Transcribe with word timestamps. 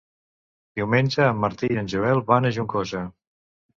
Diumenge 0.79 1.21
en 1.33 1.43
Martí 1.43 1.71
i 1.75 1.77
en 1.83 1.93
Joel 1.95 2.25
van 2.33 2.49
a 2.51 2.53
Juncosa. 2.59 3.05